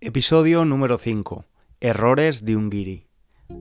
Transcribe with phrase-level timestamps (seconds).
[0.00, 1.44] Episodio número 5.
[1.80, 3.08] Errores de un guiri.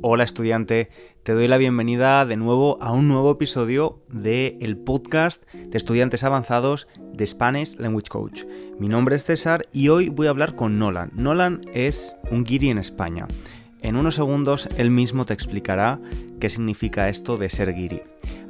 [0.04, 0.92] Hola estudiante,
[1.24, 6.24] te doy la bienvenida de nuevo a un nuevo episodio del el podcast de estudiantes
[6.24, 8.44] avanzados de Spanish Language Coach.
[8.78, 11.10] Mi nombre es César y hoy voy a hablar con Nolan.
[11.16, 13.28] Nolan es un guiri en España.
[13.82, 16.00] En unos segundos él mismo te explicará
[16.40, 18.04] qué significa esto de ser guiri.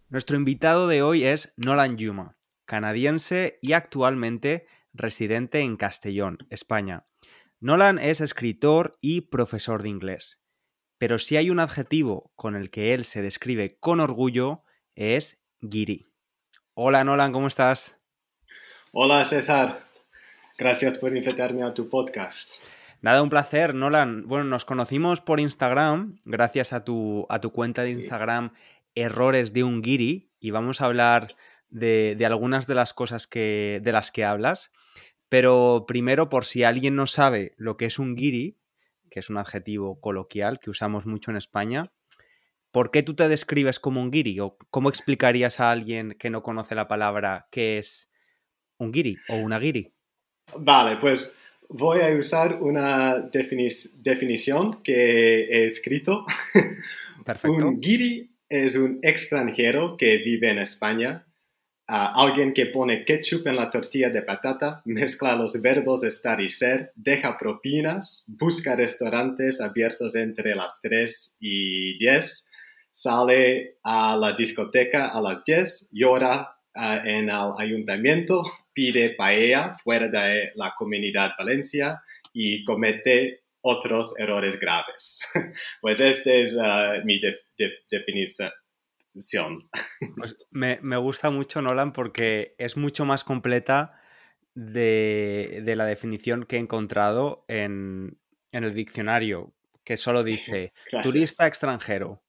[0.10, 2.36] Nuestro invitado de hoy es Nolan Yuma,
[2.66, 7.08] canadiense y actualmente residente en Castellón, España.
[7.62, 10.44] Nolan es escritor y profesor de inglés,
[10.98, 14.64] pero si hay un adjetivo con el que él se describe con orgullo
[14.94, 16.06] es guiri.
[16.74, 17.96] Hola Nolan, ¿cómo estás?
[18.92, 19.86] Hola César,
[20.58, 22.56] gracias por invitarme a tu podcast.
[23.06, 24.28] Nada, un placer, Nolan.
[24.28, 28.52] Bueno, nos conocimos por Instagram, gracias a tu, a tu cuenta de Instagram,
[28.96, 31.36] Errores de un Guiri, y vamos a hablar
[31.70, 34.72] de, algunas de las cosas que, de las que hablas.
[35.30, 38.58] Pero primero, por si alguien no sabe lo que es un guiri,
[39.12, 41.92] que es un adjetivo coloquial que usamos mucho en España,
[42.72, 44.40] ¿por qué tú te describes como un guiri?
[44.40, 48.12] ¿O cómo explicarías a alguien que no conoce la palabra qué es
[48.80, 49.94] un guiri o una guiri?
[50.58, 51.40] Vale, pues
[51.70, 56.26] voy a usar una definición que he escrito.
[57.26, 57.68] Perfecto.
[57.68, 61.26] Un guiri es un extranjero que vive en España,
[61.88, 66.92] alguien que pone ketchup en la tortilla de patata, mezcla los verbos estar y ser,
[66.96, 72.52] deja propinas, busca restaurantes abiertos entre las 3 y 10,
[72.90, 78.44] sale a la discoteca a las 10, llora ah, en el ayuntamiento,
[78.76, 82.04] pide paella fuera de la comunidad Valencia
[82.34, 85.20] y comete otros errores graves.
[85.82, 87.20] Pues esta es uh, mi
[87.90, 88.52] definición.
[90.18, 93.98] Pues me, gusta mucho, Nolan, porque es mucho más completa
[94.54, 98.20] de, la definición que he encontrado en,
[98.52, 99.54] el diccionario,
[99.86, 102.22] que solo dice turista extranjero,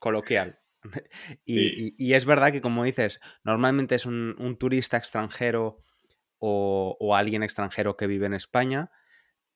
[0.00, 0.61] coloquial.
[1.44, 5.82] Y, es verdad que, como dices, normalmente es un, turista extranjero
[6.38, 8.90] o, alguien extranjero que vive en España,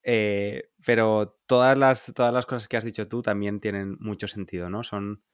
[0.02, 4.70] eh, pero todas las, todas las cosas que has dicho tú también tienen mucho sentido,
[4.70, 4.84] ¿no?
[4.84, 5.24] Son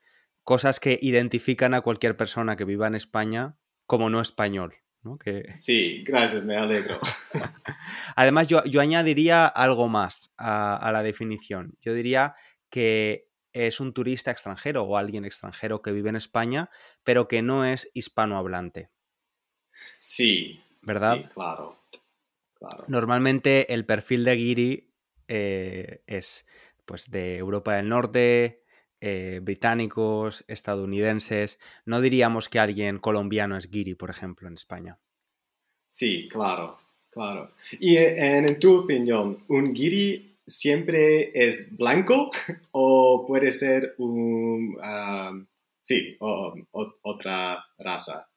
[0.45, 4.75] cosas que identifican a cualquier persona que viva en España como no español.
[5.03, 5.19] ¿no?
[5.19, 5.53] Que...
[5.55, 6.99] Sí, gracias, me alegro.
[8.17, 11.77] Además, yo, añadiría algo más a, a la definición.
[11.81, 12.35] Yo diría
[12.71, 16.71] que es un turista extranjero o alguien extranjero que vive en España,
[17.05, 18.91] pero que no es hispanohablante.
[19.99, 20.61] Sí.
[20.83, 21.19] ¿Verdad?
[21.19, 21.79] Sí, claro.
[22.87, 24.95] Normalmente el perfil de Giri
[25.29, 26.47] eh, es
[26.85, 28.63] pues de Europa del Norte,
[29.01, 31.59] eh, británicos, estadounidenses.
[31.85, 34.99] No diríamos que alguien colombiano es Giri, por ejemplo, en España.
[35.85, 36.79] Sí, claro,
[37.11, 37.53] claro.
[37.79, 42.31] Y en, tu opinión, ¿un Giri siempre es blanco
[42.73, 44.77] o puede ser un,
[45.83, 48.29] sí, otra raza.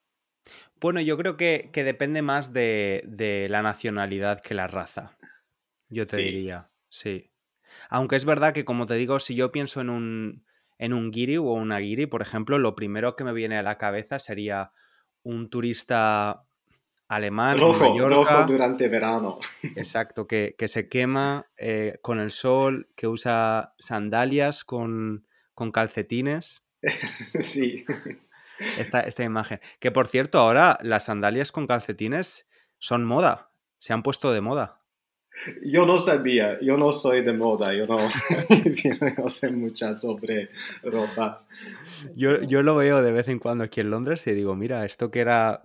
[0.80, 5.18] Bueno, yo creo que, depende más de, la nacionalidad que la raza.
[5.90, 7.32] Yo te diría, sí.
[7.90, 10.46] Aunque es verdad que, como te digo, si yo pienso en un,
[10.78, 13.78] en un giri o una giri, por ejemplo, lo primero que me viene a la
[13.78, 14.72] cabeza sería
[15.24, 16.45] un turista
[17.08, 19.40] alemán rojo, rojo durante verano.
[19.76, 25.26] Exacto, que, se quema eh, con el sol, que usa sandalias con,
[25.74, 26.64] calcetines.
[27.40, 27.86] sí.
[28.78, 29.60] Esta, esta imagen.
[29.82, 32.48] Que por cierto, ahora las sandalias con calcetines
[32.78, 33.50] son moda.
[33.80, 34.80] Se han puesto de moda.
[35.62, 37.98] Yo no sabía, yo no soy de moda, yo no,
[39.28, 40.50] sé mucho sobre
[40.82, 41.46] ropa.
[42.16, 45.12] Yo, yo, lo veo de vez en cuando aquí en Londres y digo, mira, esto
[45.12, 45.64] que era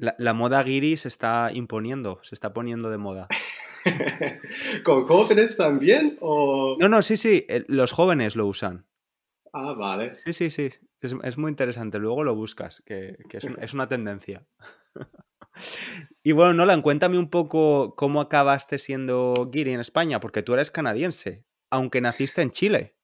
[0.00, 3.28] La, moda guiri se está imponiendo, se está poniendo de moda.
[4.84, 6.16] ¿Con jóvenes también?
[6.20, 6.76] O...
[6.80, 8.86] No, no, sí, sí, los jóvenes lo usan.
[9.52, 10.14] Ah, vale.
[10.14, 10.70] Sí, sí, sí.
[11.02, 11.98] Es, muy interesante.
[11.98, 14.46] Luego lo buscas, que, es, una tendencia.
[16.22, 20.70] y bueno, Nolan, cuéntame un poco cómo acabaste siendo guiri en España, porque tú eres
[20.70, 22.94] canadiense, aunque naciste en Chile.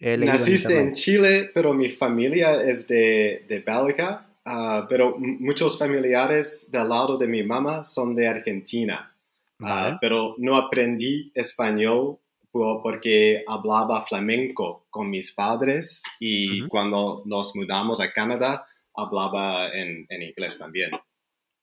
[0.00, 6.88] Naciste en, Chile, pero mi familia es de, de Bélgica Ah, pero muchos familiares del
[6.88, 9.16] lado de mi mamá son de Argentina.
[9.60, 12.18] Ah, pero no aprendí español
[12.50, 20.58] porque hablaba flamenco con mis padres y cuando nos mudamos a Canadá hablaba en, inglés
[20.58, 20.90] también.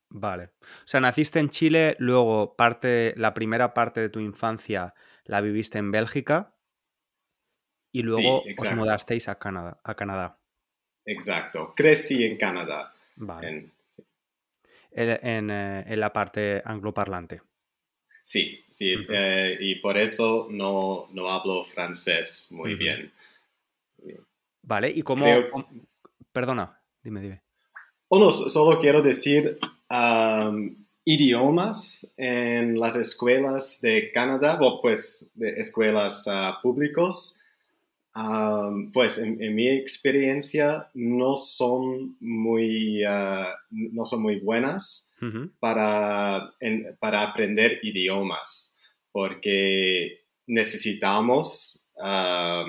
[0.10, 0.46] Vale.
[0.62, 5.78] O sea, naciste en Chile, luego parte, la primera parte de tu infancia la viviste
[5.78, 6.56] en Bélgica
[7.92, 9.80] y luego os mudasteis a Canadá.
[9.84, 10.38] A Canadá.
[11.10, 11.74] Exacto.
[11.76, 12.94] Crecí en Canadá.
[13.16, 13.72] Vale.
[14.92, 17.42] En, eh, la parte angloparlante.
[18.22, 23.12] Sí, sí, eh, y por eso no, hablo francés muy bien.
[24.62, 25.26] Vale, ¿y cómo,
[26.32, 27.42] Perdona, dime, dime.
[28.08, 29.58] Bueno, solo quiero decir
[31.06, 36.62] idiomas en las escuelas de Canadá, o pues de escuelas uh,
[38.94, 45.14] pues en, mi experiencia no son muy, ah, no son muy buenas
[45.60, 46.54] para,
[47.00, 48.80] para aprender idiomas,
[49.12, 52.66] porque necesitamos ah,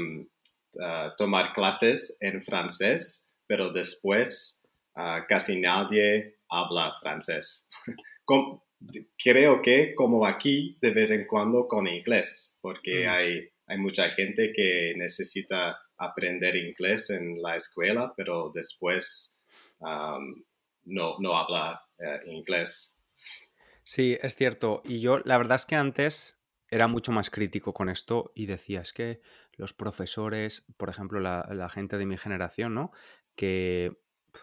[1.17, 7.69] tomar clases en francés, pero después ah, casi nadie habla francés.
[9.23, 14.53] creo que como aquí, de vez en cuando con inglés, porque hay hay mucha gente
[14.53, 19.45] que necesita aprender inglés en la escuela, pero después
[19.81, 23.01] no, no, habla eh, inglés.
[23.85, 24.83] Sí, es cierto.
[24.85, 26.37] Y yo, la verdad es que antes
[26.69, 29.21] era mucho más crítico con esto y decía, es que
[29.53, 32.91] los profesores, por ejemplo, la, la gente de mi generación, ¿no?
[33.37, 33.93] Que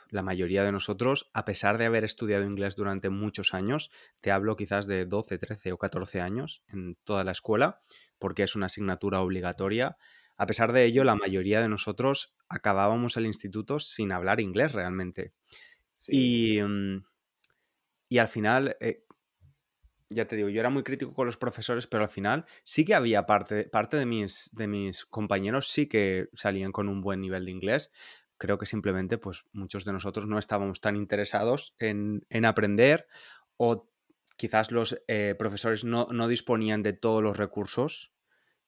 [0.09, 3.91] la mayoría de nosotros, a pesar de haber estudiado inglés durante muchos años,
[4.21, 7.81] te hablo quizás de 12, 13 o 14 años en toda la escuela,
[8.19, 9.97] porque es una asignatura obligatoria.
[10.37, 15.33] A pesar de ello, la mayoría de nosotros acabábamos el instituto sin hablar inglés realmente.
[16.09, 17.03] Y, mm,
[18.09, 19.03] y, al final, eh,
[20.09, 22.95] ya te digo, yo era muy crítico con los profesores, pero al final sí que
[22.95, 27.45] había parte, parte de, mis, de mis compañeros sí que salían con un buen nivel
[27.45, 27.91] de inglés.
[28.37, 33.07] Creo que simplemente, pues muchos de nosotros no estábamos tan interesados en, en aprender
[33.57, 33.89] o
[34.37, 38.13] quizás los eh, profesores no, disponían de todos los recursos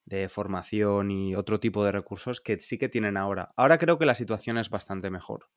[0.06, 3.54] de formación y otro tipo de recursos que sí que tienen ahora.
[3.56, 5.50] Ahora creo que la situación es bastante mejor.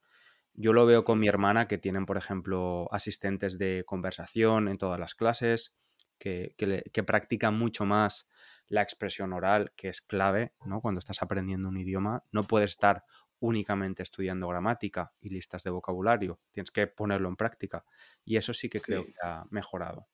[0.53, 5.00] Yo lo veo con mi hermana, que tienen, por ejemplo, asistentes de conversación en todas
[5.00, 5.75] las clases,
[6.19, 8.29] que, que, practican mucho más
[8.69, 10.81] la expresión oral, que es clave, ¿no?
[10.81, 13.05] Cuando estás aprendiendo un idioma, no puedes estar
[13.43, 17.85] únicamente estudiando gramática y listas de vocabulario, tienes que ponerlo en práctica.
[18.25, 20.06] Y eso sí que creo que ha mejorado.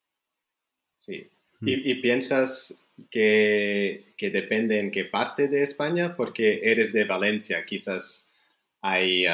[0.98, 1.30] Sí.
[1.60, 1.68] Mm.
[1.68, 6.16] ¿Y, piensas que, depende en qué parte de España?
[6.16, 8.34] Porque eres de Valencia, quizás
[8.80, 9.26] hay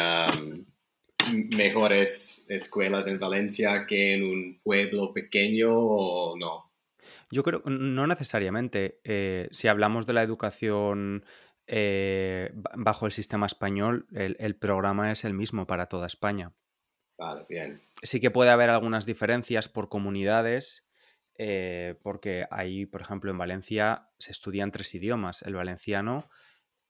[1.56, 6.72] mejores escuelas en Valencia que en un pueblo pequeño o no.
[7.30, 9.00] Yo creo, no necesariamente.
[9.04, 11.24] Eh, si hablamos de la educación
[11.66, 16.52] eh, bajo el sistema español, el, programa es el mismo para toda España.
[17.16, 17.82] Vale, bien.
[18.02, 20.88] Sí que puede haber algunas diferencias por comunidades,
[21.38, 26.28] eh, porque ahí, por ejemplo, en Valencia se estudian tres idiomas, el valenciano,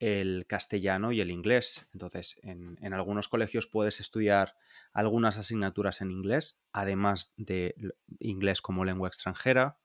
[0.01, 1.87] el castellano y el inglés.
[1.93, 4.57] Entonces, en, en, algunos colegios puedes estudiar
[4.93, 7.75] algunas asignaturas en inglés, además de
[8.19, 9.79] inglés como lengua extranjera,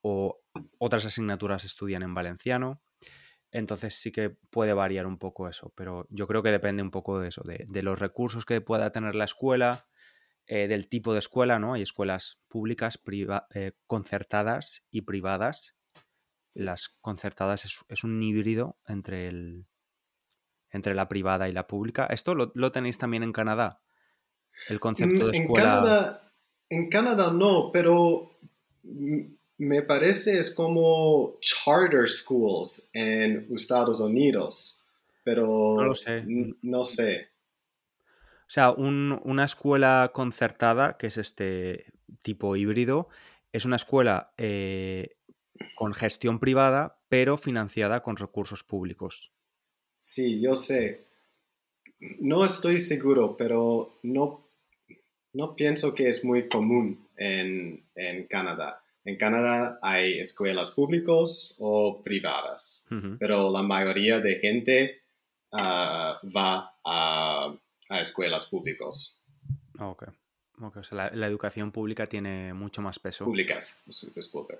[0.00, 0.40] o
[0.78, 2.80] otras asignaturas estudian en valenciano.
[3.50, 7.18] Entonces sí que puede variar un poco eso, pero yo creo que depende un poco
[7.18, 9.86] de eso, de, los recursos que pueda tener la escuela,
[10.46, 11.74] eh, del tipo de escuela, ¿no?
[11.74, 13.00] Hay escuelas públicas,
[13.54, 15.76] eh, concertadas y privadas.
[16.54, 19.66] Las concertadas es, un híbrido entre, el,
[20.70, 22.06] entre la privada y la pública.
[22.06, 23.82] ¿Esto lo, tenéis también en Canadá?
[24.68, 25.48] El concepto de escuela.
[25.48, 26.32] En Canadá,
[26.70, 28.38] en Canadá no, pero
[29.58, 34.86] me parece es como charter schools en Estados Unidos,
[35.24, 36.24] pero no lo sé.
[36.62, 37.28] No sé.
[38.46, 43.08] O sea, una escuela concertada, que es este tipo híbrido,
[43.52, 45.16] es una escuela eh,
[45.76, 49.32] con gestión privada, pero financiada con recursos públicos.
[49.96, 51.08] Sí, yo sé.
[52.20, 54.48] No estoy seguro, pero no
[55.32, 58.82] no pienso que es muy común en, en Canadá.
[59.04, 62.86] En Canadá hay escuelas públicas o privadas,
[63.18, 65.02] pero la mayoría de gente
[65.52, 67.54] ah, va a,
[67.88, 69.22] a, escuelas públicas.
[69.78, 70.04] Ok.
[70.60, 70.80] okay.
[70.80, 73.24] O sea, la, educación pública tiene mucho más peso.
[73.24, 73.84] Públicas,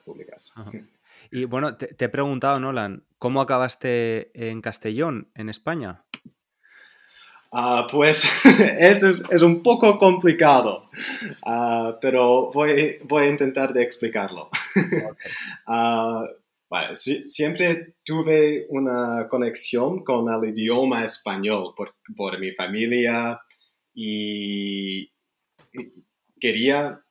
[0.04, 0.54] públicas.
[1.32, 6.04] Y bueno, te, te, he preguntado, Nolan, ¿cómo acabaste en Castellón, en España?
[7.52, 8.24] Ah, pues
[8.78, 10.90] eso es, un poco complicado,
[11.46, 14.50] uh, pero voy, voy, a intentar de explicarlo.
[15.66, 16.26] uh,
[16.94, 23.40] siempre tuve una conexión con el idioma español por, por mi familia
[23.94, 25.10] y,
[26.40, 27.02] quería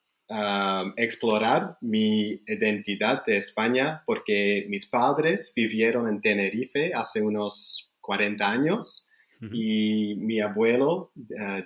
[0.98, 9.10] explorar mi identidad de España porque mis padres vivieron en Tenerife hace unos 40 años
[9.41, 11.63] y mi abuelo eh,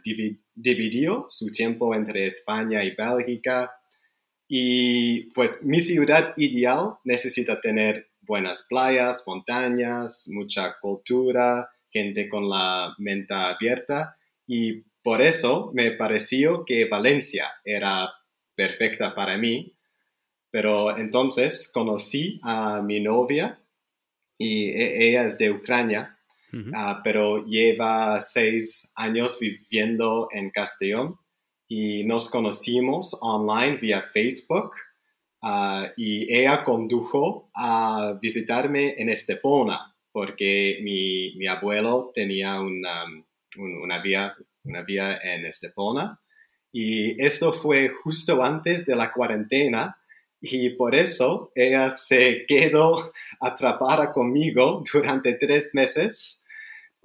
[0.53, 3.71] dividió su tiempo entre España y Bélgica.
[4.47, 12.93] Y pues mi ciudad ideal necesita tener buenas playas, montañas, mucha cultura, gente con la
[12.97, 14.17] mente abierta.
[14.45, 18.11] Y por eso me pareció que Valencia era
[18.55, 19.77] perfecta para mí.
[20.49, 23.63] Pero entonces conocí a mi novia
[24.37, 26.17] y e-, ella es de Ucrania
[26.73, 31.17] Ah, pero lleva seis años viviendo en Castellón
[31.67, 34.71] y nos conocimos online vía Facebook
[35.41, 43.05] ah, y ella condujo a visitarme en Estepona porque mi, mi abuelo tenía una,
[43.57, 46.19] una, vía, una vía en Estepona.
[46.71, 49.97] Y esto fue justo antes de la cuarentena
[50.41, 56.41] y por eso ella se quedó atrapada conmigo durante tres meses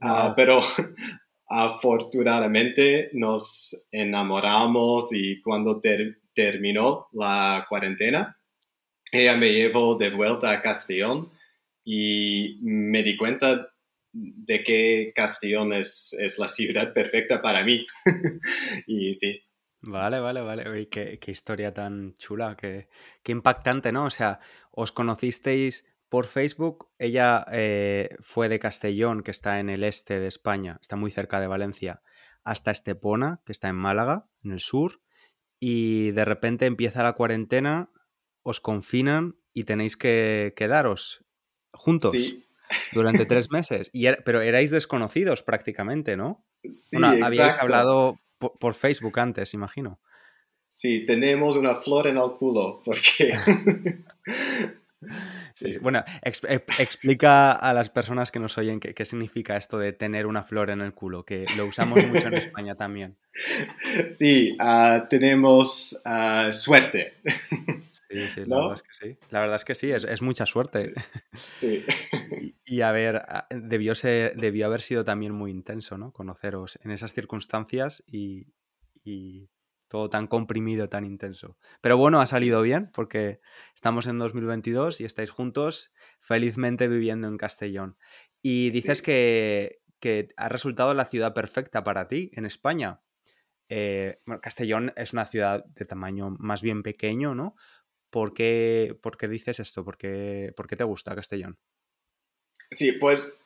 [0.00, 0.61] Ah, pero
[1.49, 5.81] afortunadamente nos enamoramos y cuando
[6.35, 8.37] terminó la cuarentena,
[9.11, 11.31] ella me llevó de vuelta a Castellón
[11.85, 13.73] y me di cuenta
[14.12, 17.87] de que Castellón es, es la ciudad perfecta para mí.
[18.87, 19.43] y sí.
[19.80, 20.88] Vale, vale, vale.
[20.88, 22.88] qué, qué, historia tan chula, qué,
[23.23, 24.06] qué impactante, ¿no?
[24.06, 24.40] O sea,
[24.71, 26.90] os conocisteis por Facebook.
[26.99, 31.40] Ella eh, fue de Castellón, que está en el este de España, está muy cerca
[31.40, 32.02] de Valencia,
[32.45, 35.02] hasta Estepona, que está en Málaga, en el sur.
[35.59, 37.90] Y de repente empieza la cuarentena,
[38.42, 41.25] os confinan y tenéis que quedaros
[41.73, 42.14] juntos
[42.92, 43.90] durante tres meses.
[43.92, 46.47] Y pero erais desconocidos prácticamente, ¿no?
[46.64, 50.00] Sí, habíais hablado por, Facebook antes, imagino.
[50.69, 53.35] Sí, tenemos una flor en el culo, porque
[55.81, 60.71] Bueno, explica a las personas que nos oyen qué, significa esto de tener una flor
[60.71, 63.16] en el culo, que lo usamos mucho en España también.
[64.09, 67.14] Sí, ah, tenemos ah, suerte.
[68.17, 69.19] Sí, sí, la verdad es que sí.
[69.31, 70.95] La verdad es que sí, es, mucha suerte.
[71.35, 71.85] Sí.
[72.69, 76.13] Y, a ver, ah, debió, ser, debió haber sido también muy intenso, ¿no?
[76.13, 78.49] Conoceros en esas circunstancias y
[79.89, 81.57] todo tan comprimido, tan intenso.
[81.81, 83.41] Pero bueno, ha salido bien porque
[83.75, 87.97] estamos en 2022 y estáis juntos felizmente viviendo en Castellón.
[88.43, 89.81] Y dices que,
[90.37, 93.01] ha resultado la ciudad perfecta para ti en España.
[93.69, 97.57] Eh, Castellón es una ciudad de tamaño más bien pequeño, ¿no?
[98.11, 98.97] ¿Por qué,
[99.29, 99.85] dices esto?
[99.85, 101.59] ¿Por qué, te gusta Castellón?
[102.71, 103.43] Sí, pues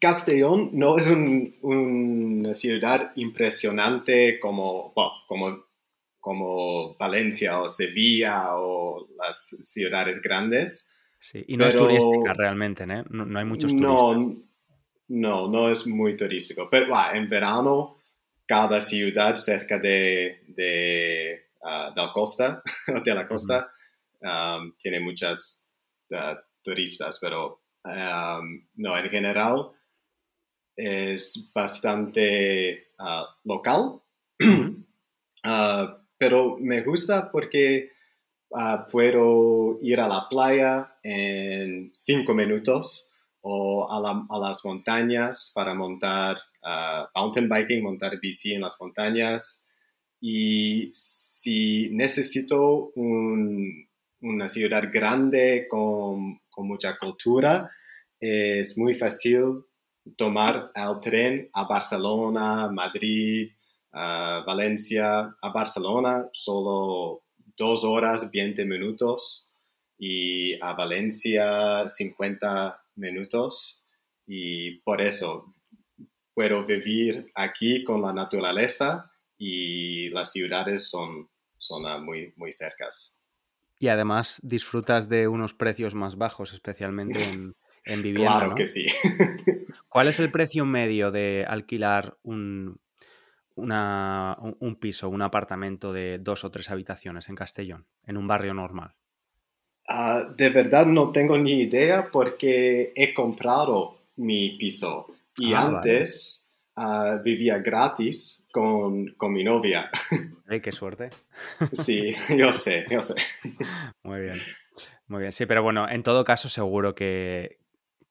[0.00, 4.92] Castellón no es una ciudad impresionante como,
[5.28, 5.64] como
[6.24, 10.96] como Valencia o Sevilla o las ciudades grandes.
[11.20, 13.04] Sí, y no es turística realmente, ¿eh?
[13.10, 14.42] No, hay muchos turistas.
[15.08, 16.66] No, no, es muy turístico.
[16.70, 17.98] Pero en verano,
[18.46, 22.62] cada ciudad cerca de, de, ah, la costa,
[23.04, 23.70] de la costa,
[24.78, 25.70] tiene muchas
[26.12, 29.70] ah, turistas, pero no, en general
[30.76, 34.00] es bastante ah, local
[36.18, 37.90] pero me gusta porque
[38.54, 43.12] ah, puedo ir a la playa en cinco minutos
[43.42, 49.68] o a, las montañas para montar uh, mountain biking, montar bici en las montañas.
[50.18, 52.92] Y si necesito
[54.24, 57.70] una ciudad grande con, con mucha cultura,
[58.18, 59.64] es muy fácil
[60.16, 63.50] tomar el tren a Barcelona, Madrid,
[63.92, 67.22] a Valencia, a Barcelona, solo
[67.56, 69.50] dos horas 20 minutos.
[69.96, 73.86] Y a Valencia 50 minutos.
[74.26, 75.54] Y por eso
[76.34, 83.23] puedo vivir aquí con la naturaleza y las ciudades son, son ah, muy, muy cercas.
[83.78, 87.54] Y además disfrutas de unos precios más bajos, especialmente en,
[87.84, 88.38] en vivienda.
[88.38, 88.86] Claro que sí.
[89.88, 92.80] ¿Cuál es el precio medio de alquilar un,
[93.54, 98.54] una, un piso, un apartamento de dos o tres habitaciones en Castellón, en un barrio
[98.54, 98.94] normal?
[99.88, 106.56] Ah, de verdad no tengo ni idea porque he comprado mi piso y Ah, antes
[106.76, 109.90] ah, vivía gratis con, con mi novia.
[110.48, 111.10] ¡Ay, qué suerte!
[111.72, 113.14] Sí, yo sé, yo sé.
[114.02, 114.40] Muy bien.
[115.06, 115.32] Muy bien.
[115.32, 117.58] Sí, pero bueno, en todo caso seguro que,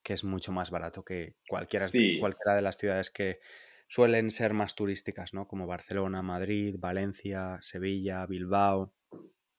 [0.04, 2.20] que es mucho más barato que cualquiera, Sí.
[2.20, 3.40] cualquiera de las ciudades que
[3.88, 5.48] suelen ser más turísticas, ¿no?
[5.48, 8.94] Como Barcelona, Madrid, Valencia, Sevilla, Bilbao.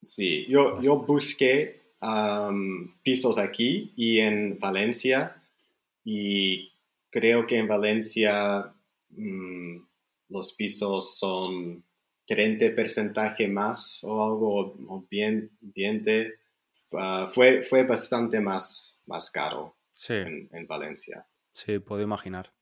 [0.00, 1.84] Sí, yo, yo busqué
[3.02, 5.42] pisos aquí y en Valencia
[6.04, 6.72] y
[7.10, 8.74] creo que en Valencia
[9.10, 9.78] mm,
[10.28, 11.83] los pisos son
[12.26, 16.34] 30% más o algo, o bien, 20.
[16.96, 21.26] Ah, fue, fue bastante más, más caro Sí, en, en Valencia.
[21.52, 22.52] sí, puedo imaginar.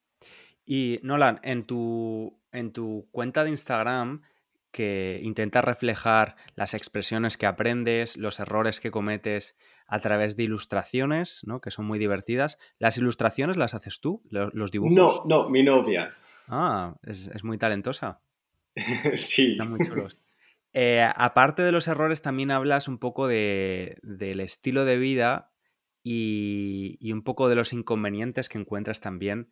[0.64, 4.22] Y Nolan, en tu, en tu cuenta de Instagram,
[4.70, 9.54] que intentas reflejar las expresiones que aprendes, los errores que cometes
[9.86, 11.60] a través de ilustraciones, ¿no?
[11.60, 12.56] Que son muy divertidas.
[12.78, 14.22] ¿Las ilustraciones las haces tú?
[14.30, 14.94] ¿Lo- ¿Los dibujos?
[14.94, 16.14] No, no, mi novia.
[16.48, 18.20] Ah, es, es muy talentosa.
[19.16, 19.56] Sí.
[20.74, 25.52] Eh, aparte de los errores, también hablas un poco de, del estilo de vida
[26.02, 29.50] y, y un poco de los inconvenientes que encuentras también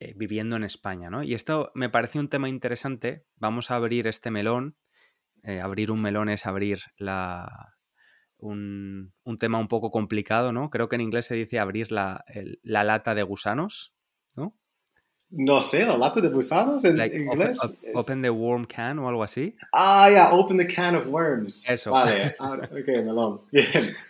[0.00, 1.22] eh, viviendo en España, ¿no?
[1.22, 3.26] Y esto me parece un tema interesante.
[3.36, 4.76] Vamos a abrir este melón.
[5.44, 7.74] Eh, abrir un melón es abrir la,
[8.38, 10.70] un, un tema un poco complicado, ¿no?
[10.70, 13.94] Creo que en inglés se dice abrir la, el- la lata de gusanos,
[14.36, 14.56] ¿no?
[15.34, 17.58] No sé, la lata de gusanos en Like, open, inglés.
[17.62, 19.56] es- open the worm can o algo así.
[19.72, 21.68] Ah, ya, open the can of worms.
[21.68, 21.90] Eso.
[21.90, 23.40] Vale, ahora, ok, melón.
[23.52, 23.66] Bien.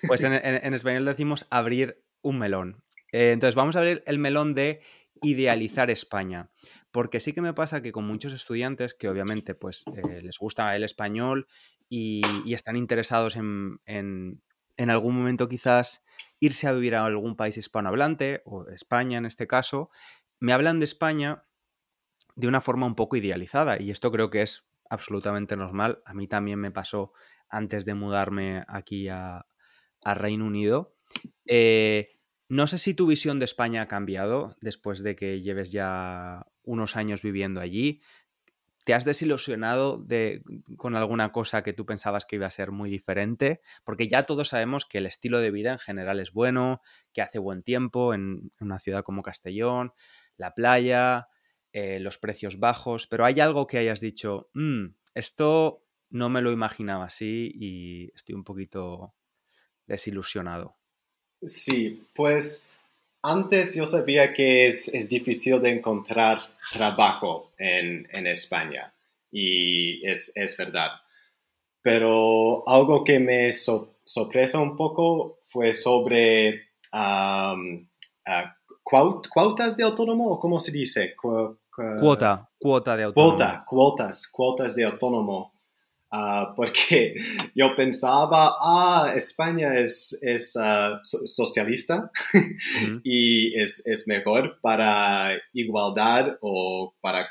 [0.08, 2.82] Pues en, en- en español decimos abrir un melón.
[3.12, 4.80] Eh, entonces vamos a abrir el melón de
[5.22, 6.50] idealizar España.
[6.90, 10.74] Porque sí que me pasa que con muchos estudiantes que obviamente pues eh, les gusta
[10.74, 11.46] el español
[11.88, 14.42] y, y están interesados en, en-
[14.76, 16.04] en algún momento quizás
[16.40, 19.90] irse a vivir a algún país hispanohablante, o España en este caso,
[20.42, 21.44] me hablan de España
[22.34, 26.02] de una forma un poco idealizada y esto creo que es absolutamente normal.
[26.04, 27.12] A mí también me pasó
[27.48, 29.46] antes de mudarme aquí a,
[30.04, 30.96] Reino Unido.
[31.46, 36.48] Eh, no sé si tu visión de España ha cambiado después de que lleves ya
[36.64, 38.02] unos años viviendo allí.
[38.84, 40.42] ¿Te has desilusionado de,
[40.76, 43.60] con alguna cosa que tú pensabas que iba a ser muy diferente?
[43.84, 46.80] Porque ya todos sabemos que el estilo de vida en general es bueno,
[47.12, 49.92] que hace buen tiempo en una ciudad como Castellón,
[50.42, 51.28] la playa,
[51.72, 56.52] eh, los precios bajos, pero hay algo que hayas dicho, "Mm, esto no me lo
[56.52, 59.14] imaginaba así y estoy un poquito
[59.86, 60.76] desilusionado.
[61.44, 62.70] Sí, pues
[63.22, 66.40] antes yo sabía que es, es difícil de encontrar
[66.72, 68.94] trabajo en, en España
[69.30, 70.90] y es, es verdad.
[71.82, 76.70] Pero algo que me so- sorpresa un poco fue sobre
[78.84, 81.14] cuotas de autónomo, ¿o cómo se dice?
[81.16, 83.36] Cu- cu- Cuota, cuota de autónomo.
[83.36, 85.52] Cuota, cuotas, cuotas de autónomo.
[86.10, 87.14] Ah, porque
[87.54, 93.00] yo pensaba, ah, España es, es so- socialista Ujú.
[93.04, 97.26] y es, es mejor para igualdad o para,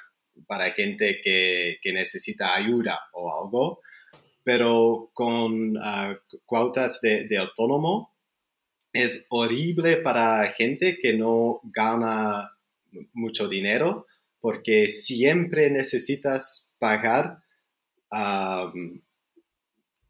[0.47, 3.81] para gente que, que necesita ayuda o algo.
[4.43, 6.15] Pero con ah,
[6.47, 8.10] cuotas de, de autónomo
[8.93, 12.51] es horrible para gente que no gana
[13.13, 14.07] mucho dinero
[14.39, 17.43] porque siempre necesitas pagar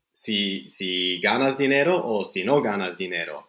[0.10, 3.48] si, si ganas dinero o si no ganas dinero.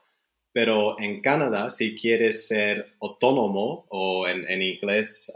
[0.53, 5.33] Pero en Canadá, si quieres ser autónomo o en, inglés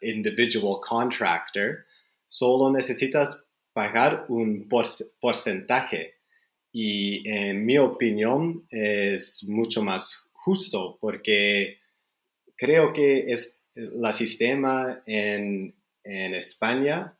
[0.00, 1.84] individual contractor,
[2.26, 4.86] solo necesitas pagar un por-
[5.20, 6.14] porcentaje.
[6.72, 11.78] Y en mi opinión es mucho más justo porque
[12.56, 17.16] creo que es la sistema en, en España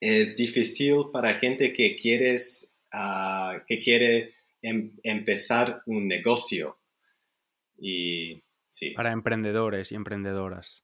[0.00, 6.78] es difícil para gente que quieres ah, que quiere em- empezar un negocio.
[7.78, 8.90] Y sí.
[8.90, 10.82] Para emprendedores y emprendedoras.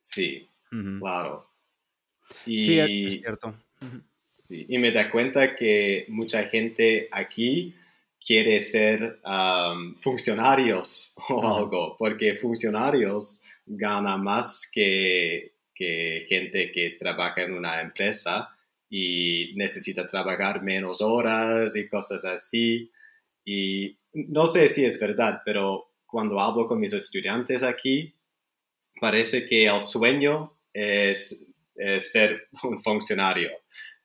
[0.00, 0.48] sí
[0.98, 1.50] claro.
[2.44, 3.54] Y, Sí, es, cierto.
[4.48, 7.74] Sí, y me da cuenta que mucha gente aquí
[8.24, 17.42] quiere ser um, funcionarios o algo porque funcionarios ganan más que que gente que trabaja
[17.42, 18.48] en una empresa
[18.88, 22.90] y necesita trabajar menos horas y cosas así.
[23.44, 28.14] Y no sé si es verdad, pero cuando hablo con mis estudiantes aquí,
[29.00, 31.52] parece que el sueño es,
[31.98, 33.50] ser un funcionario,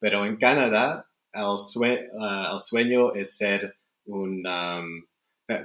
[0.01, 5.05] pero en Canadá el, uh, sueño es ser un, um,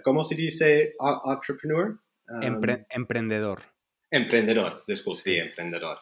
[0.05, 0.93] ¿cómo se dice
[1.25, 1.99] entrepreneur?
[2.29, 2.43] Um,
[2.91, 3.63] emprendedor.
[4.11, 5.99] Emprendedor, disculpe, sí, emprendedor.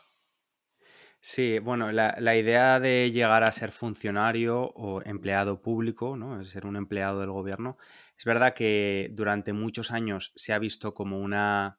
[1.20, 6.44] Sí, bueno, la, la, idea de llegar a ser funcionario o empleado público, ¿no?
[6.44, 7.78] Ser un empleado del gobierno,
[8.18, 11.78] es verdad que durante muchos años se ha visto como una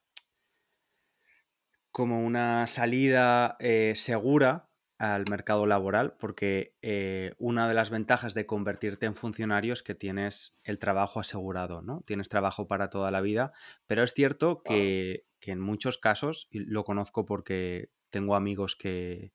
[1.92, 4.65] como una salida eh, segura
[4.98, 9.96] al mercado laboral, porque eh, una de las ventajas de convertirte en funcionario es que
[9.96, 12.02] tienes el trabajo asegurado, ¿no?
[12.06, 13.52] Tienes trabajo para toda la vida,
[13.88, 19.34] pero es cierto que, que en muchos casos, y lo conozco porque tengo amigos que,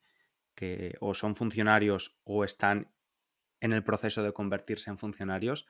[1.01, 2.91] o son funcionarios o están
[3.61, 5.67] en el proceso de convertirse en funcionarios,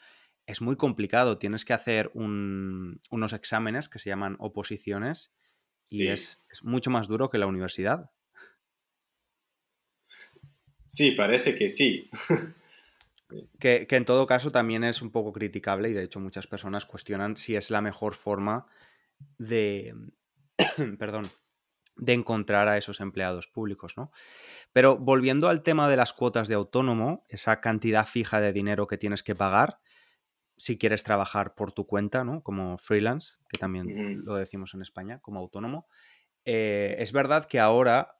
[0.46, 1.36] es muy complicado.
[1.36, 5.32] Tienes que hacer unos exámenes que se llaman oposiciones
[5.88, 8.12] y es, mucho más duro que la universidad.
[10.92, 12.10] Sí, parece que sí.
[13.60, 16.84] que, que, en todo caso también es un poco criticable y de hecho muchas personas
[16.84, 18.66] cuestionan si es la mejor forma
[19.38, 19.94] de,
[20.98, 21.30] perdón,
[21.94, 24.10] de encontrar a esos empleados públicos, ¿no?
[24.72, 28.98] Pero volviendo al tema de las cuotas de autónomo, esa cantidad fija de dinero que
[28.98, 29.78] tienes que pagar
[30.56, 32.42] si quieres trabajar por tu cuenta, ¿no?
[32.42, 35.86] Como freelance, que también lo decimos en España, como autónomo,
[36.46, 38.16] eh, es verdad que ahora,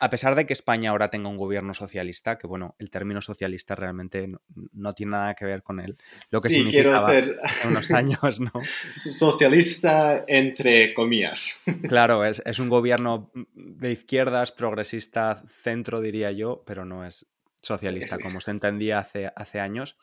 [0.00, 3.74] a, pesar de que España ahora tenga un gobierno socialista, que bueno, el término socialista
[3.74, 4.30] realmente
[4.72, 5.98] no, tiene nada que ver con él,
[6.30, 7.36] lo que sí, quiero ser
[7.66, 8.52] unos años, ¿no?
[8.94, 11.62] Socialista entre comillas.
[11.88, 17.26] Claro, es, un gobierno de izquierdas, progresista, centro diría yo, pero no es
[17.62, 19.96] socialista como se entendía hace, hace años.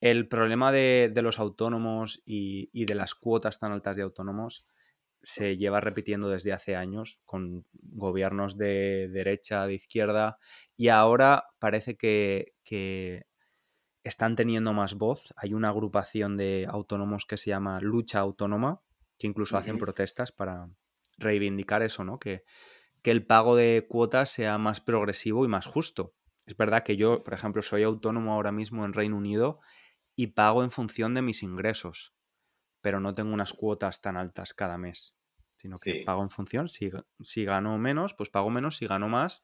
[0.00, 4.66] El problema de, los autónomos y, y de las cuotas tan altas de autónomos
[5.26, 10.38] se lleva repitiendo desde hace años con gobiernos de derecha, de izquierda,
[10.76, 12.54] y ahora parece que,
[14.04, 15.34] están teniendo más voz.
[15.36, 18.80] Hay una agrupación de autónomos que se llama Lucha Autónoma,
[19.18, 20.70] que incluso hacen protestas para
[21.18, 22.20] reivindicar eso, ¿no?
[22.20, 22.44] Que,
[23.02, 26.14] que el pago de cuotas sea más progresivo y más justo.
[26.46, 29.58] Es verdad que yo, por ejemplo, soy autónomo ahora mismo en Reino Unido
[30.14, 32.14] y pago en función de mis ingresos,
[32.80, 35.15] pero no tengo unas cuotas tan altas cada mes
[35.66, 36.68] sino que pago en función.
[36.68, 38.76] Si, si, gano menos, pues pago menos.
[38.76, 39.42] Si gano más,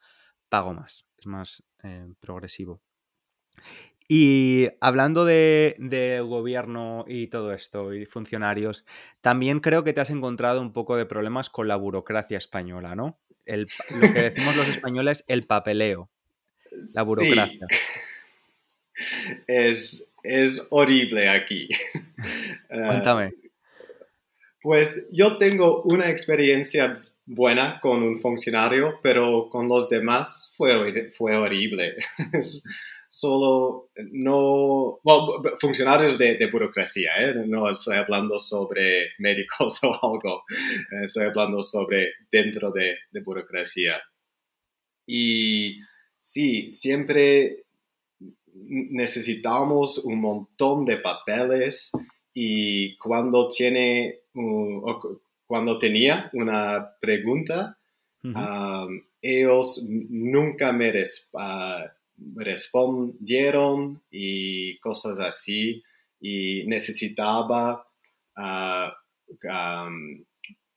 [0.49, 1.07] pago más.
[1.19, 2.81] Es más eh, progresivo.
[4.09, 8.85] Y hablando de, gobierno y todo esto, y funcionarios,
[9.21, 13.19] también creo que te has encontrado un poco de problemas con la burocracia española, ¿no?
[13.47, 16.11] El, lo que decimos los españoles, el papeleo,
[16.95, 17.67] la burocracia.
[19.47, 21.69] Es, es horrible aquí.
[22.69, 23.33] Cuéntame.
[24.63, 31.37] Pues yo tengo una experiencia buena con un funcionario, pero con los demás fue, fue
[31.37, 31.97] horrible.
[33.09, 35.01] Solo no,
[35.61, 37.35] funcionarios de, burocracia, ¿eh?
[37.47, 40.45] no estoy hablando sobre médicos o algo,
[41.03, 44.01] estoy hablando sobre dentro de, de burocracia.
[45.07, 45.81] Y
[46.17, 47.65] sí, siempre
[48.55, 51.93] necesitamos un montón de papeles
[52.35, 54.21] y cuando tiene
[55.47, 57.79] cuando tenía una pregunta,
[59.21, 60.93] ellos nunca me
[61.35, 61.87] ah,
[62.35, 65.83] respondieron y cosas así
[66.21, 67.87] y necesitaba
[68.37, 68.95] ah,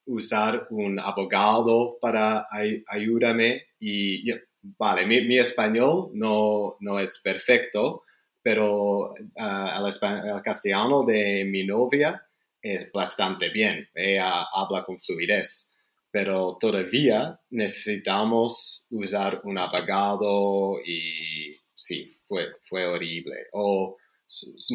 [0.05, 2.45] usar un abogado para
[2.87, 4.29] ayudarme y
[4.77, 8.03] vale, mi, español no, no es perfecto,
[8.45, 12.23] pero ah, el, castellano de mi novia
[12.61, 15.79] es bastante bien, ella habla con fluidez,
[16.11, 23.47] pero todavía necesitamos usar un abogado y sí, fue, fue horrible.
[23.53, 23.97] O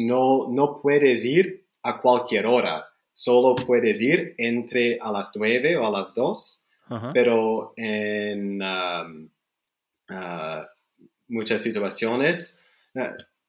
[0.05, 5.87] no, no puedes ir a cualquier hora, solo puedes ir entre a las nueve o
[5.87, 6.65] a las dos,
[7.13, 9.29] pero en um,
[10.09, 10.65] uh,
[11.29, 12.65] muchas situaciones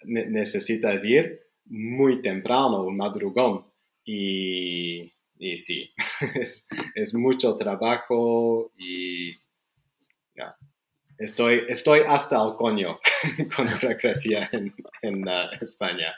[0.04, 3.66] necesitas ir muy temprano, un madrugón.
[4.04, 5.92] Y, y sí,
[6.34, 9.32] es, es, mucho trabajo y
[10.34, 10.56] ya.
[11.18, 12.98] Estoy, estoy hasta el coño
[13.56, 16.12] con la en, en uh, España.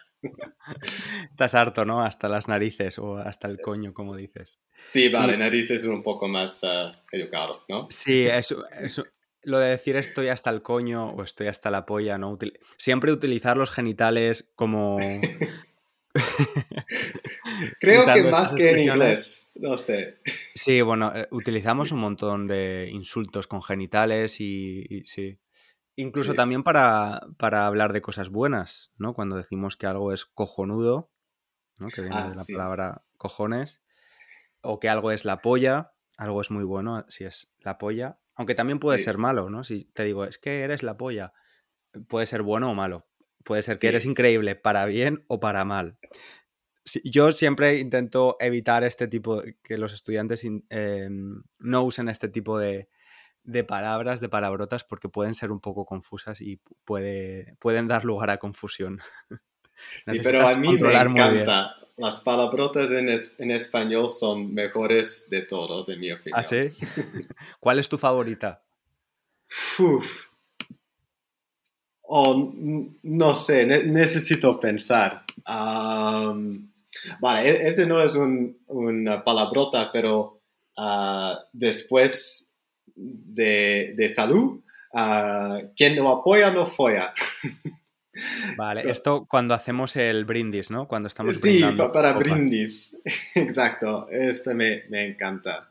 [1.28, 2.02] Estás harto, ¿no?
[2.02, 4.58] Hasta las narices o hasta el coño, como dices.
[4.82, 7.86] Sí, vale, narices es un poco más uh, educado, ¿no?
[7.90, 8.64] Sí, eso,
[9.44, 12.38] lo de decir estoy hasta el coño o estoy hasta la polla, ¿no?
[12.78, 14.98] siempre utilizar los genitales como...
[17.80, 20.20] Creo que más que en inglés, no sé.
[20.54, 25.38] Sí, bueno, eh, utilizamos un montón de insultos con genitales y, sí.
[25.96, 29.14] Incluso también para, para, hablar de cosas buenas, ¿no?
[29.14, 31.10] Cuando decimos que algo es cojonudo,
[31.78, 31.88] ¿no?
[31.88, 33.80] Que viene ah, de la palabra cojones,
[34.60, 38.54] o que algo es la polla, algo es muy bueno si es la polla, aunque
[38.54, 39.64] también puede ser malo, ¿no?
[39.64, 41.32] Si te digo, es que eres la polla,
[42.08, 43.06] puede ser bueno o malo.
[43.44, 45.98] Puede ser que eres increíble para bien o para mal.
[47.04, 52.88] yo siempre intento evitar este tipo, que los estudiantes em, no usen este tipo de,
[53.68, 58.38] palabras, de palabrotas, porque pueden ser un poco confusas y puede, pueden dar lugar a
[58.38, 59.00] confusión.
[60.06, 61.76] Sí, pero a mí me encanta.
[61.96, 66.40] Las palabrotas en, en, español son mejores de todos, en mi opinión.
[66.40, 66.58] ¿Ah, sí?
[67.60, 68.64] ¿Cuál es tu favorita?
[69.78, 70.26] Uf.
[72.02, 72.52] Oh,
[73.02, 75.24] no sé, necesito pensar.
[77.20, 80.40] vale, e-, ese no es un, una palabrota, pero
[80.76, 82.56] uh, después
[82.94, 84.60] de, de salud,
[84.92, 87.14] uh, quien no apoya no folla.
[88.56, 90.86] Vale, esto cuando hacemos el brindis, ¿no?
[90.86, 93.02] Cuando estamos Sí, para brindis.
[93.34, 95.70] Exacto, este me, me encanta.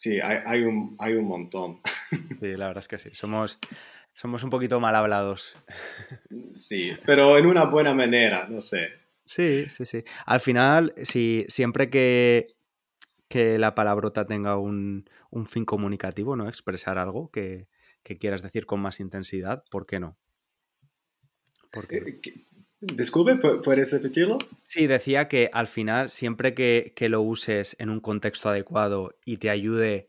[0.00, 1.80] Sí, hay, un, hay un montón.
[2.10, 3.10] Sí, la verdad es que sí.
[3.12, 3.58] Somos,
[4.14, 5.56] somos un poquito mal hablados.
[6.54, 8.88] Sí, pero en una buena manera, no sé.
[9.26, 10.02] Sí, sí, sí.
[10.24, 12.46] Al final, si, siempre que,
[13.28, 15.04] que la palabrota tenga un,
[15.46, 16.48] fin comunicativo, ¿no?
[16.48, 17.68] Expresar algo que,
[18.02, 20.18] quieras decir con más intensidad, ¿por qué no?
[21.70, 21.96] ¿Por qué?
[21.98, 22.46] Eh,
[22.80, 24.38] Disculpe, ¿puedes repetirlo?
[24.62, 29.50] Sí, decía que al final, siempre que, lo uses en un contexto adecuado y te
[29.50, 30.08] ayude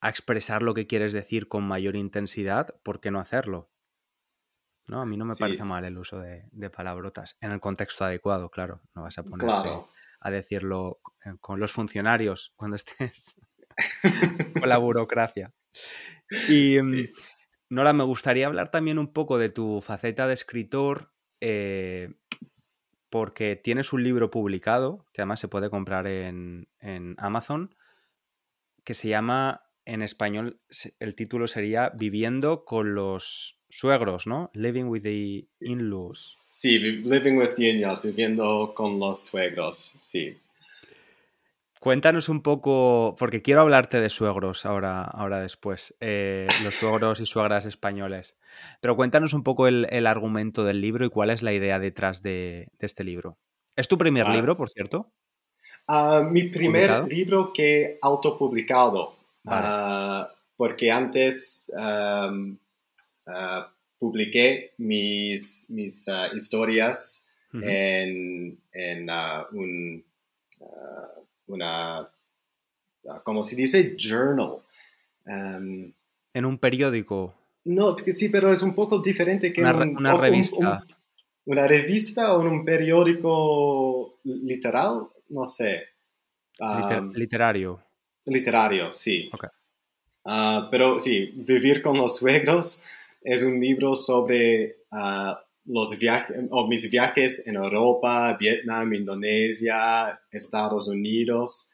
[0.00, 3.70] a expresar lo que quieres decir con mayor intensidad, ¿por qué no hacerlo?
[4.86, 5.02] ¿No?
[5.02, 8.80] A mí no me parece mal el uso de, palabrotas en el contexto adecuado, claro.
[8.94, 9.68] No vas a ponerte
[10.20, 11.00] a decirlo
[11.40, 13.36] con los funcionarios cuando estés
[14.58, 15.52] con la burocracia.
[16.48, 17.08] Y, mm,
[17.68, 22.14] Nora, me gustaría hablar también un poco de tu faceta de escritor eh,
[23.10, 26.68] porque tienes un libro publicado, que además se puede comprar en,
[27.18, 27.74] Amazon,
[28.84, 30.60] que se llama, en español,
[31.00, 34.50] el título sería Viviendo con los suegros, ¿no?
[34.54, 36.44] Living with the in-laws.
[36.48, 40.36] Sí, Living with the in-laws, viviendo con los suegros, sí.
[41.86, 47.26] Cuéntanos un poco, porque quiero hablarte de suegros ahora, ahora después, eh, los suegros y
[47.26, 48.36] suegras españoles.
[48.80, 52.72] Pero cuéntanos un poco el, argumento del libro y cuál es la idea detrás de,
[52.80, 53.38] este libro.
[53.76, 54.34] ¿Es tu primer ah.
[54.34, 55.12] libro, por cierto?
[55.86, 61.70] Ah, mi primer libro que autopublicado, ah, porque antes
[64.00, 69.08] publiqué mis, mis historias en, en
[69.52, 70.04] un
[71.46, 72.08] una,
[73.24, 74.58] como se dice, journal.
[75.26, 75.92] Em,
[76.34, 77.34] en un periódico.
[77.64, 80.84] No, sí, pero es un poco diferente que una, una revista.
[81.46, 85.84] una revista o un periódico literal, no sé.
[87.14, 87.82] literario.
[88.26, 89.30] Literario, sí.
[90.24, 92.82] Ah, pero sí, Vivir con los suegros
[93.22, 95.34] es un libro sobre uh,
[95.66, 101.72] los viajes, o mis viajes en Europa, Vietnam, Indonesia, Estados Unidos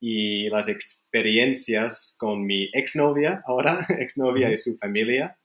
[0.00, 5.38] y las experiencias con mi exnovia ahora, exnovia y su familia.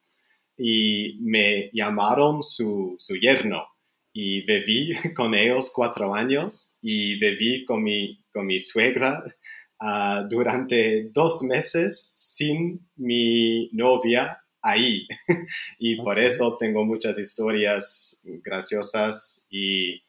[0.57, 3.63] Y me llamaron su, su yerno
[4.13, 9.23] y viví con ellos cuatro años y viví con mi, con mi suegra
[9.79, 15.07] ah, durante dos meses sin mi novia ahí.
[15.79, 20.03] y por eso tengo muchas historias graciosas y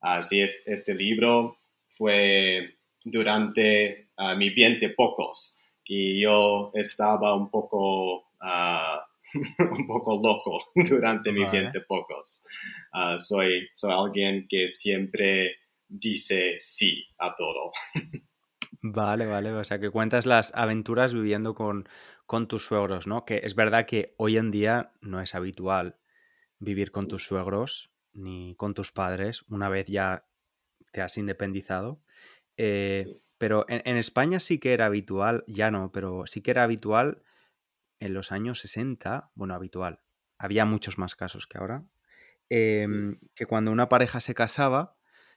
[0.00, 8.30] así es, este libro fue durante uh, mi 20 pocos y yo estaba un poco,
[8.40, 9.04] ah,
[9.58, 12.46] un poco loco durante mi 20 pocos.
[12.92, 15.56] Ah, soy, soy alguien que siempre
[15.88, 17.72] dice sí a todo.
[18.80, 19.52] Vale, vale.
[19.52, 21.88] O sea, que cuentas las aventuras viviendo con,
[22.26, 23.24] con tus suegros, ¿no?
[23.24, 25.98] Que es verdad que hoy en día no es habitual
[26.58, 30.26] vivir con tus suegros ni con tus padres una vez ya
[30.92, 32.02] te has independizado.
[32.56, 37.22] Eh, pero en, España sí que era habitual, ya no, pero sí que era habitual
[37.98, 40.00] en los años 60, bueno, habitual.
[40.38, 41.84] había muchos más casos que ahora,
[42.48, 44.96] em, que cuando una pareja se casaba,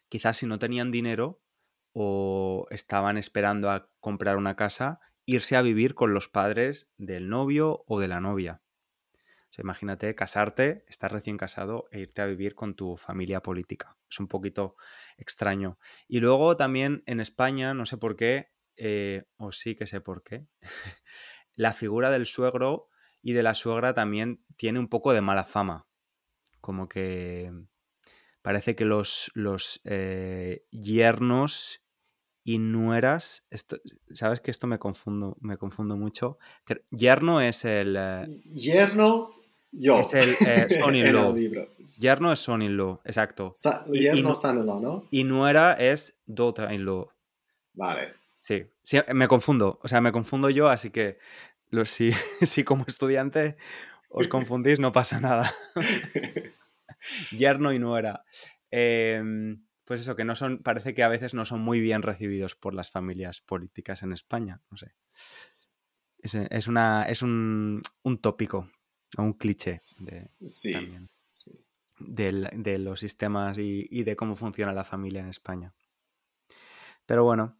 [0.09, 1.41] quizás si no tenían dinero
[1.93, 7.83] o estaban esperando a comprar una casa, irse a vivir con los padres del novio
[7.87, 8.61] o de la novia.
[9.49, 13.97] O sea, imagínate casarte, estar recién casado e irte a vivir con tu familia política.
[14.09, 14.75] Es un poquito
[15.17, 15.79] extraño.
[16.07, 20.23] Y luego también en España, no sé por qué, eh, o sí que sé por
[20.23, 20.45] qué,
[21.55, 22.89] la figura del suegro
[23.21, 25.87] y de la suegra también tiene un poco de mala fama.
[26.59, 27.51] Como que
[28.41, 31.84] parece que los, los eh, yernos
[32.47, 33.77] y nueras, esto,
[34.13, 36.37] sabes que esto me confundo, me confundo mucho.
[36.91, 37.95] Yerno es el...
[37.97, 39.31] Eh, yerno,
[39.71, 39.99] yo.
[39.99, 41.35] Es el eh, son in law.
[41.99, 43.51] Yerno es son in law, exacto.
[43.91, 45.07] yerno son in law, ¿no?
[45.09, 47.09] Y nuera es daughter in law.
[47.73, 48.13] Vale.
[48.37, 51.17] Sí, sí, me confundo, o sea, me confundo yo, así que
[51.85, 52.11] si,
[52.43, 53.57] si como estudiante
[54.09, 55.51] os confundís, no pasa nada.
[57.31, 58.23] Yerno y nuera.
[58.69, 62.55] Eh, pues eso, que no son, parece que a veces no son muy bien recibidos
[62.55, 64.93] por las familias políticas en España, no sé.
[66.17, 68.67] Es, una, es un, un tópico,
[69.15, 70.31] un cliché de,
[71.99, 75.75] de los sistemas y, de cómo funciona la familia en España.
[77.05, 77.59] Pero bueno,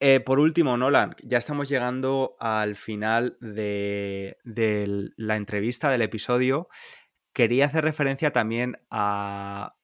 [0.00, 6.68] eh, por último, Nolan, ya estamos llegando al final de, de, la entrevista del episodio.
[7.34, 9.76] Quería hacer referencia también a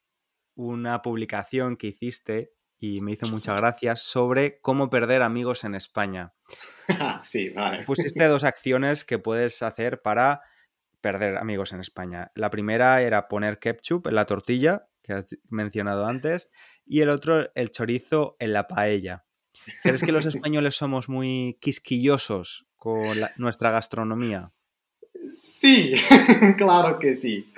[0.54, 6.34] una publicación que hiciste y me hizo muchas gracias sobre cómo perder amigos en España.
[7.22, 7.84] sí, vale.
[7.84, 10.42] Pusiste dos acciones que puedes hacer para
[11.00, 12.32] perder amigos en España.
[12.34, 16.50] La primera era poner ketchup en la tortilla, que has mencionado antes,
[16.84, 19.24] y el otro, el chorizo en la paella.
[19.82, 24.52] ¿Crees que los españoles somos muy quisquillosos con nuestra gastronomía?
[25.28, 25.94] Sí,
[26.56, 27.52] claro que sí.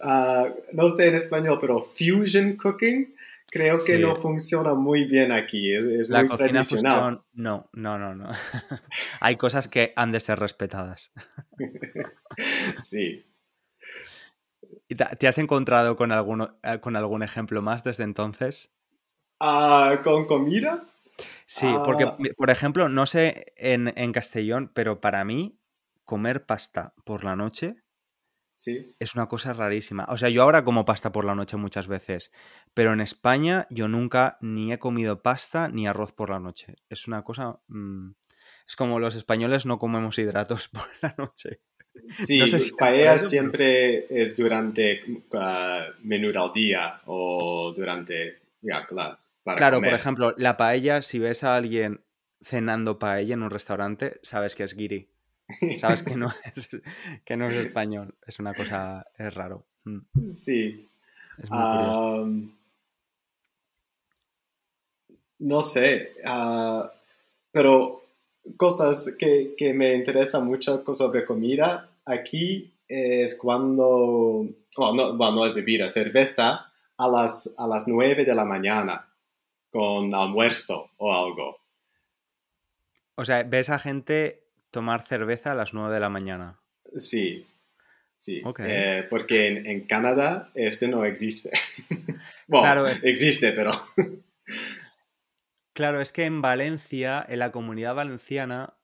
[0.00, 3.14] Ah, no sé en español, pero fusion cooking
[3.50, 5.74] creo que no funciona muy bien aquí.
[5.74, 7.22] Es, muy tradicional.
[7.32, 8.30] no, no, no, no.
[9.20, 11.12] Hay cosas que han de ser respetadas.
[12.80, 13.26] sí.
[15.18, 18.72] ¿Te has encontrado con, alguno, eh, con algún ejemplo más desde entonces?
[19.38, 20.84] Ah, ¿Con comida?
[21.46, 22.16] Sí, porque, ah.
[22.36, 25.59] por ejemplo, no sé en, en Castellón, pero para mí
[26.10, 27.76] comer pasta por la noche
[28.56, 28.96] ¿Sí?
[28.98, 30.06] es una cosa rarísima.
[30.08, 32.32] O sea, yo ahora como pasta por la noche muchas veces,
[32.74, 36.74] pero en España yo nunca ni he comido pasta ni arroz por la noche.
[36.88, 37.60] Es una cosa...
[37.68, 38.10] Mm,
[38.66, 41.60] es como los españoles no comemos hidratos por la noche.
[42.08, 42.42] Sí,
[42.76, 48.42] paella siempre es durante uh, menú al día o durante...
[48.62, 52.04] Ya, claro, claro por ejemplo, la paella, si ves a alguien
[52.42, 55.08] cenando paella en un restaurante, sabes que es guiri.
[55.78, 56.68] Sabes que no es,
[57.24, 58.14] que no es español.
[58.26, 59.66] Es una cosa, es raro.
[59.84, 60.30] Mm.
[60.30, 60.88] Sí.
[65.38, 66.92] no sé, ah,
[67.50, 68.02] pero
[68.56, 75.54] cosas que, que, me interesan mucho sobre comida aquí es cuando, no, bueno, no es
[75.54, 79.06] bebida, cerveza a las, a las 9 de la mañana
[79.70, 81.58] con almuerzo o algo.
[83.14, 86.60] O sea, ves a gente tomar cerveza a las 9 de la mañana.
[86.94, 87.46] Sí,
[88.16, 88.42] sí.
[88.58, 91.50] Eh, porque en, Canadá este no existe.
[92.48, 93.72] bueno, claro, existe, pero...
[95.72, 98.74] claro, es que en Valencia, en la comunidad valenciana,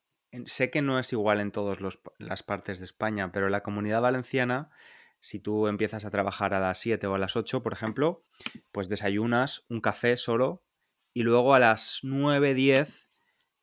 [0.47, 1.79] sé que no es igual en todas
[2.19, 4.71] las partes de España, pero en la comunidad valenciana,
[5.21, 8.25] si tú empiezas a trabajar a las 7 o a las 8, por ejemplo,
[8.73, 10.65] pues desayunas un café solo
[11.15, 13.09] y luego a las 9, 10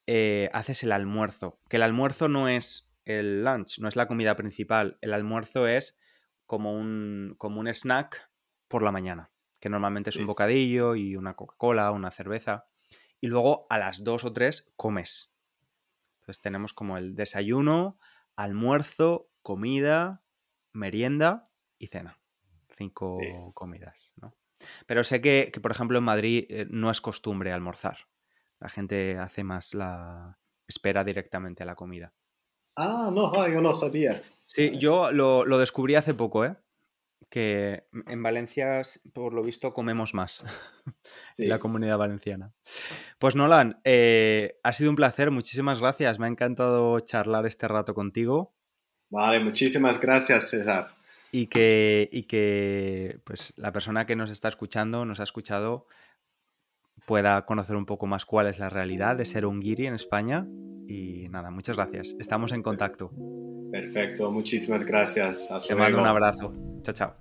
[0.08, 1.60] eh, haces el almuerzo.
[1.70, 4.98] Que el almuerzo no es el lunch, no es la comida principal.
[5.02, 5.98] El almuerzo es
[6.46, 8.30] como un, como un snack
[8.68, 12.68] por la mañana, que normalmente es un bocadillo y una Coca-Cola, una cerveza.
[13.22, 15.34] Y luego a las dos o tres comes.
[16.22, 17.98] Entonces tenemos como el desayuno,
[18.36, 20.24] almuerzo, comida,
[20.74, 22.20] merienda y cena.
[22.78, 23.18] Cinco
[23.54, 24.36] comidas, ¿no?
[24.86, 28.08] Pero sé que, por ejemplo, en Madrid eh, no es costumbre almorzar.
[28.64, 30.40] La gente hace más la
[30.70, 32.14] espera directamente a la comida.
[32.78, 34.24] Ah, no, yo no sabía.
[34.46, 36.56] Sí, yo lo, descubrí hace poco, ¿eh?
[37.30, 40.46] Que en Valencia, por lo visto, comemos más.
[41.28, 41.48] Sí.
[41.48, 42.54] la comunidad valenciana.
[43.20, 46.18] Pues Nolan, eh, ha sido un placer, muchísimas gracias.
[46.18, 48.54] Me ha encantado charlar este rato contigo.
[49.10, 50.96] Vale, muchísimas gracias, César.
[51.34, 55.88] Y que, y que pues, la persona que nos está escuchando nos ha escuchado
[57.06, 60.48] pueda conocer un poco más cuál es la realidad de ser un guiri en España.
[60.88, 62.16] Y nada, muchas gracias.
[62.20, 63.12] Estamos en contacto.
[63.72, 65.52] Perfecto, muchísimas gracias.
[65.52, 66.54] Hasta Te mando un abrazo.
[66.84, 67.14] Chao, chao.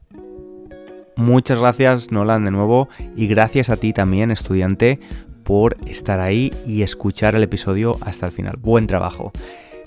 [1.16, 2.89] Muchas gracias, Nolan, de nuevo.
[3.16, 4.99] Y gracias a ti también, estudiante,
[5.45, 8.57] por estar ahí y escuchar el episodio hasta el final.
[8.59, 9.33] Buen trabajo.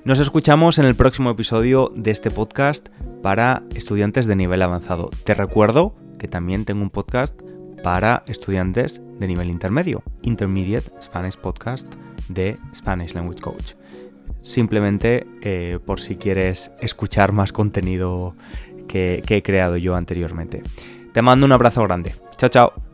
[0.04, 2.90] Nos escuchamos en el próximo episodio de este podcast
[3.24, 5.10] para estudiantes de nivel avanzado.
[5.24, 7.40] Te recuerdo que también tengo un podcast
[7.86, 11.94] para estudiantes de nivel intermedio, Intermediate Spanish Podcast
[12.30, 13.74] de Spanish Language Coach.
[14.42, 18.36] Simplemente eh, por si quieres escuchar más contenido
[18.88, 20.64] que he creado yo anteriormente.
[21.14, 22.16] Te mando un abrazo grande.
[22.38, 22.85] Chao, chao.